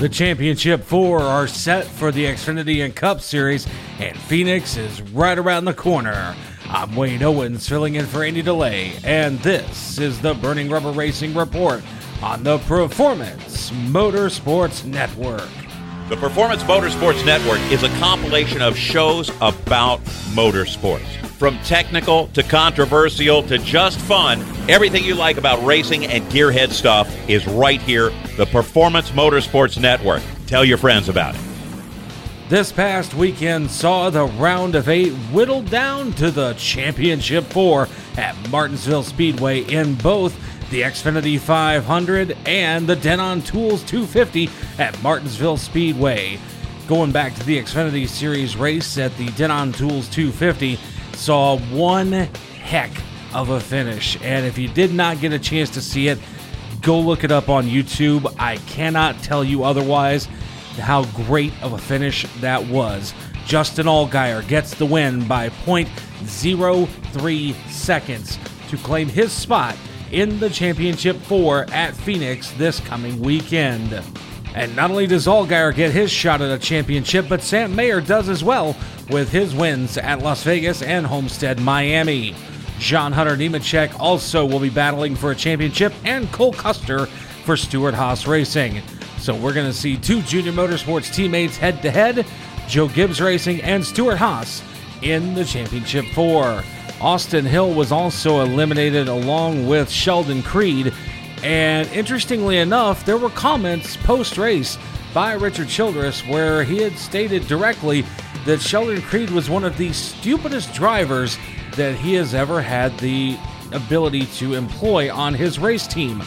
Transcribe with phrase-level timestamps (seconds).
[0.00, 3.66] The championship four are set for the Xfinity and Cup Series,
[4.00, 6.34] and Phoenix is right around the corner.
[6.68, 11.32] I'm Wayne Owens filling in for Andy DeLay, and this is the Burning Rubber Racing
[11.32, 11.80] Report
[12.22, 15.48] on the Performance Motorsports Network.
[16.08, 20.00] The Performance Motorsports Network is a compilation of shows about
[20.34, 21.06] motorsports.
[21.38, 27.14] From technical to controversial to just fun, everything you like about racing and gearhead stuff
[27.28, 30.22] is right here, the Performance Motorsports Network.
[30.46, 31.40] Tell your friends about it.
[32.48, 38.36] This past weekend saw the round of eight whittled down to the championship four at
[38.50, 40.38] Martinsville Speedway in both
[40.70, 46.38] the Xfinity 500 and the Dead On Tools 250 at Martinsville Speedway.
[46.86, 50.78] Going back to the Xfinity Series race at the Dead On Tools 250,
[51.14, 52.90] saw one heck
[53.34, 54.16] of a finish.
[54.22, 56.18] And if you did not get a chance to see it,
[56.80, 58.32] go look it up on YouTube.
[58.38, 60.28] I cannot tell you otherwise
[60.78, 63.14] how great of a finish that was.
[63.46, 69.76] Justin Allgaier gets the win by 0.03 seconds to claim his spot
[70.10, 74.02] in the championship four at Phoenix this coming weekend.
[74.54, 78.28] And not only does Allgaier get his shot at a championship, but Sam Mayer does
[78.28, 78.76] as well
[79.10, 82.34] with his wins at Las Vegas and Homestead, Miami.
[82.78, 87.94] John Hunter Nemechek also will be battling for a championship, and Cole Custer for Stewart
[87.94, 88.82] Haas Racing.
[89.18, 92.26] So we're going to see two junior motorsports teammates head to head
[92.68, 94.62] Joe Gibbs Racing and Stewart Haas
[95.02, 96.62] in the championship four.
[97.00, 100.92] Austin Hill was also eliminated along with Sheldon Creed.
[101.42, 104.78] And interestingly enough, there were comments post race
[105.12, 108.04] by Richard Childress where he had stated directly
[108.44, 111.38] that Sheldon Creed was one of the stupidest drivers
[111.76, 113.38] that he has ever had the
[113.72, 116.22] ability to employ on his race team.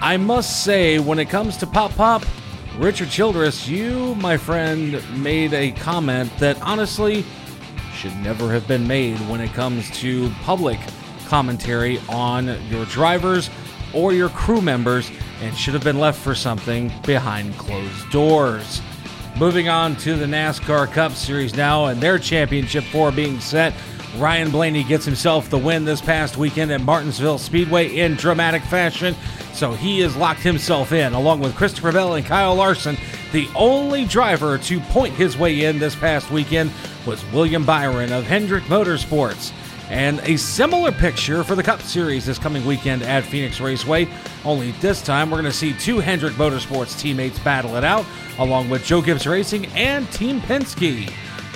[0.00, 2.24] I must say, when it comes to Pop Pop,
[2.78, 7.24] Richard Childress, you, my friend, made a comment that honestly
[7.94, 10.78] should never have been made when it comes to public
[11.26, 13.50] commentary on your drivers
[13.92, 15.10] or your crew members
[15.42, 18.80] and should have been left for something behind closed doors.
[19.38, 23.72] Moving on to the NASCAR Cup Series now, and their championship four being set.
[24.16, 29.14] Ryan Blaney gets himself the win this past weekend at Martinsville Speedway in dramatic fashion,
[29.52, 32.96] so he has locked himself in, along with Christopher Bell and Kyle Larson.
[33.30, 36.72] The only driver to point his way in this past weekend
[37.06, 39.52] was William Byron of Hendrick Motorsports.
[39.90, 44.06] And a similar picture for the Cup Series this coming weekend at Phoenix Raceway.
[44.44, 48.04] Only this time, we're going to see two Hendrick Motorsports teammates battle it out,
[48.38, 51.10] along with Joe Gibbs Racing and Team Penske.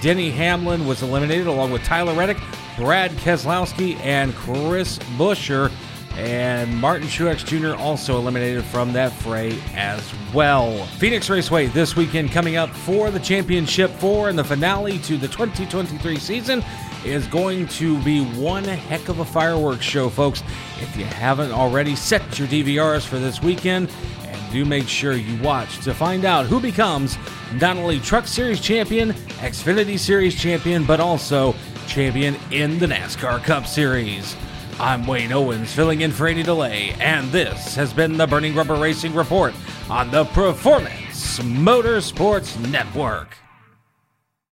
[0.00, 2.38] Denny Hamlin was eliminated along with Tyler Reddick,
[2.76, 5.70] Brad Keselowski, and Chris Buescher.
[6.16, 7.78] And Martin Truex Jr.
[7.78, 10.86] also eliminated from that fray as well.
[10.98, 15.28] Phoenix Raceway this weekend coming up for the championship four and the finale to the
[15.28, 16.64] 2023 season
[17.04, 20.42] is going to be one heck of a fireworks show, folks.
[20.80, 23.90] If you haven't already, set your DVRs for this weekend
[24.24, 27.18] and do make sure you watch to find out who becomes
[27.54, 31.54] not only Truck Series champion, Xfinity Series champion, but also
[31.86, 34.34] champion in the NASCAR Cup Series.
[34.78, 38.74] I'm Wayne Owens filling in for Andy DeLay, and this has been the Burning Rubber
[38.74, 39.54] Racing Report
[39.88, 43.38] on the Performance Motorsports Network.